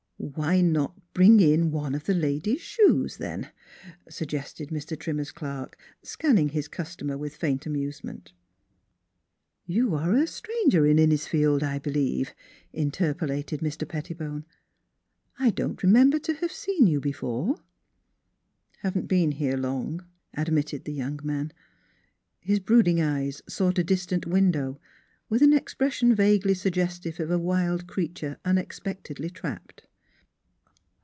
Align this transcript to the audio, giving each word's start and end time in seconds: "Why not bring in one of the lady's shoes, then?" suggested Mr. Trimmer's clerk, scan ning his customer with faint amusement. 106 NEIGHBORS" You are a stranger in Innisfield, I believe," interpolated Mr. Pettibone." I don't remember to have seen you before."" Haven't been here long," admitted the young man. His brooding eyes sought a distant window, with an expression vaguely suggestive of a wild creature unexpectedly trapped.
"Why 0.41 0.61
not 0.61 0.93
bring 1.15 1.39
in 1.39 1.71
one 1.71 1.95
of 1.95 2.03
the 2.03 2.13
lady's 2.13 2.61
shoes, 2.61 3.17
then?" 3.17 3.49
suggested 4.07 4.69
Mr. 4.69 4.95
Trimmer's 4.97 5.31
clerk, 5.31 5.79
scan 6.03 6.35
ning 6.35 6.49
his 6.49 6.67
customer 6.67 7.17
with 7.17 7.35
faint 7.35 7.65
amusement. 7.65 8.31
106 9.65 9.67
NEIGHBORS" 9.67 9.73
You 9.75 9.95
are 9.95 10.13
a 10.15 10.27
stranger 10.27 10.85
in 10.85 10.97
Innisfield, 10.97 11.63
I 11.63 11.79
believe," 11.79 12.35
interpolated 12.71 13.61
Mr. 13.61 13.87
Pettibone." 13.87 14.45
I 15.39 15.49
don't 15.49 15.81
remember 15.81 16.19
to 16.19 16.35
have 16.35 16.51
seen 16.51 16.85
you 16.85 16.99
before."" 16.99 17.55
Haven't 18.83 19.07
been 19.07 19.31
here 19.31 19.57
long," 19.57 20.05
admitted 20.35 20.83
the 20.85 20.93
young 20.93 21.19
man. 21.23 21.51
His 22.41 22.59
brooding 22.59 23.01
eyes 23.01 23.41
sought 23.49 23.79
a 23.79 23.83
distant 23.83 24.27
window, 24.27 24.79
with 25.29 25.41
an 25.41 25.51
expression 25.51 26.13
vaguely 26.13 26.53
suggestive 26.53 27.19
of 27.19 27.31
a 27.31 27.39
wild 27.39 27.87
creature 27.87 28.37
unexpectedly 28.45 29.31
trapped. 29.31 29.87